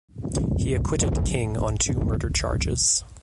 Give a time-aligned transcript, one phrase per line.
[0.57, 3.03] He acquitted King on two murder charges.